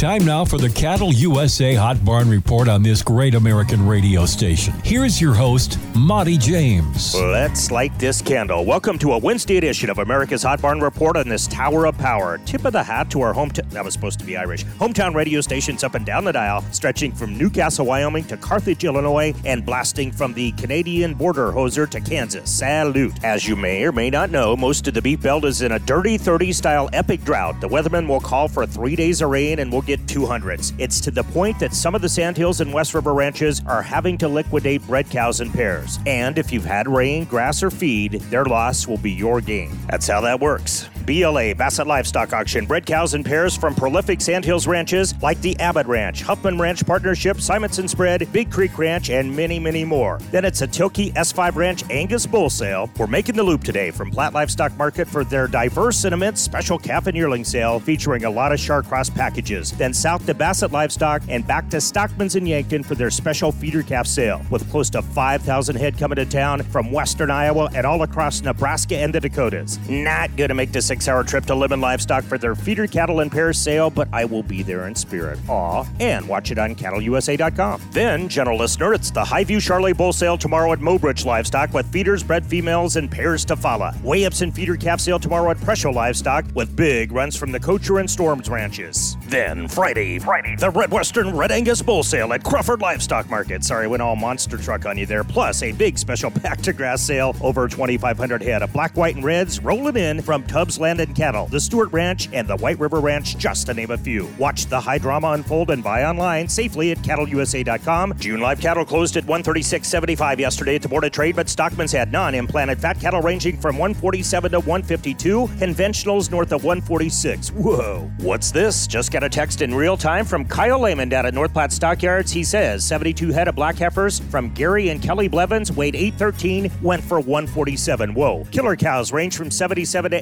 [0.00, 4.72] Time now for the Cattle USA Hot Barn Report on this great American radio station.
[4.82, 7.14] Here's your host, Monty James.
[7.16, 8.64] Let's light this candle.
[8.64, 12.38] Welcome to a Wednesday edition of America's Hot Barn Report on this Tower of Power.
[12.46, 15.40] Tip of the hat to our hometown, that was supposed to be Irish, hometown radio
[15.40, 20.12] stations up and down the dial, stretching from Newcastle, Wyoming to Carthage, Illinois, and blasting
[20.12, 22.50] from the Canadian border hoser to Kansas.
[22.50, 23.22] Salute.
[23.24, 25.78] As you may or may not know, most of the beef belt is in a
[25.80, 27.60] dirty 30 style epic drought.
[27.60, 30.72] The weatherman will call for three days of rain and we'll get 200s.
[30.78, 34.16] It's to the point that some of the Sandhills and West River ranches are having
[34.18, 35.89] to liquidate bred cows in pairs.
[36.06, 39.76] And if you've had rain, grass, or feed, their loss will be your gain.
[39.88, 40.88] That's how that works.
[41.10, 45.88] BLA Bassett Livestock Auction bred cows in pairs from prolific Sandhills ranches like the Abbott
[45.88, 50.20] Ranch, Huffman Ranch Partnership, Simonson Spread, Big Creek Ranch, and many, many more.
[50.30, 52.88] Then it's a Tilkey S5 Ranch Angus Bull Sale.
[52.96, 56.78] We're making the loop today from Platte Livestock Market for their diverse and immense special
[56.78, 59.72] calf and yearling sale featuring a lot of Char Cross packages.
[59.72, 63.82] Then south to Bassett Livestock and back to Stockman's in Yankton for their special feeder
[63.82, 68.02] calf sale with close to 5,000 head coming to town from western Iowa and all
[68.02, 69.80] across Nebraska and the Dakotas.
[69.88, 73.20] Not going to make the six hour trip to Lemmon Livestock for their feeder cattle
[73.20, 75.38] and pairs sale, but I will be there in spirit.
[75.48, 77.80] Aw, and watch it on cattleusa.com.
[77.90, 82.22] Then, gentle listener, it's the Highview Charolais Bull Sale tomorrow at Mobridge Livestock with feeders,
[82.22, 83.92] bred females, and pairs to follow.
[84.02, 87.60] Weigh ups and feeder calf sale tomorrow at Presho Livestock with big runs from the
[87.60, 89.16] Kocher and Storms ranches.
[89.28, 93.64] Then, Friday, Friday, the Red Western Red Angus Bull Sale at Crawford Livestock Market.
[93.64, 95.24] Sorry, went all monster truck on you there.
[95.24, 99.24] Plus, a big special back to grass sale over 2,500 head of black, white, and
[99.24, 103.00] reds rolling in from Tubbs Land and Cattle, the Stewart Ranch, and the White River
[103.00, 104.26] Ranch, just to name a few.
[104.38, 108.14] Watch the high drama unfold and buy online safely at cattleusa.com.
[108.18, 112.10] June live cattle closed at 136.75 yesterday at the Board of Trade, but Stockman's had
[112.12, 117.50] non-implanted fat cattle ranging from 147 to 152, conventionals north of 146.
[117.50, 118.10] Whoa!
[118.18, 118.86] What's this?
[118.86, 122.32] Just got a text in real time from Kyle Lehman down at North Platte Stockyards.
[122.32, 127.02] He says 72 head of black heifers from Gary and Kelly Blevins weighed 813, went
[127.02, 128.14] for 147.
[128.14, 128.44] Whoa!
[128.50, 130.18] Killer cows range from 77 to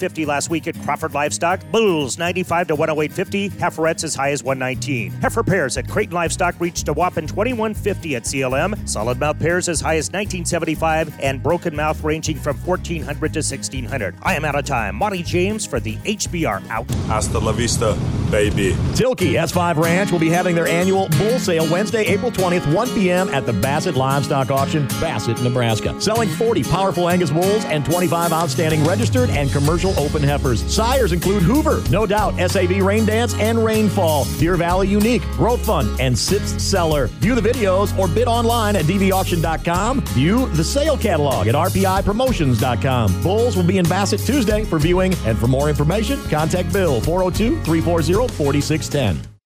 [0.00, 1.60] 88.50 last week at Crawford Livestock.
[1.70, 3.50] Bulls 95 to 108.50.
[3.52, 5.12] Heiferettes as high as 119.
[5.12, 8.88] Heifer pairs at Creighton Livestock reached a whopping 21.50 at CLM.
[8.88, 14.14] Solid mouth pairs as high as 1975, and broken mouth ranging from 1400 to 1600.
[14.22, 14.96] I am out of time.
[14.96, 16.90] Monty James for the HBR out.
[17.06, 17.96] Hasta la vista,
[18.30, 18.72] baby.
[18.94, 23.28] Tilkey S5 Ranch will be having their annual bull sale Wednesday, April 20th, 1 p.m.
[23.30, 26.00] at the Bassett Livestock Auction, Bassett, Nebraska.
[26.00, 30.62] Selling 40 powerful Angus bulls and 25 outstanding registered and commercial open heifers.
[30.72, 36.00] Sires include Hoover, No Doubt, SAV Rain Dance, and Rainfall, Deer Valley Unique, Growth Fund,
[36.00, 37.06] and Sixth Seller.
[37.20, 40.00] View the videos or bid online at dvauction.com.
[40.06, 43.22] View the sale catalog at rpipromotions.com.
[43.22, 47.62] Bulls will be in Bassett Tuesday for viewing, and for more information, contact Bill 402
[47.62, 49.39] 340 4610.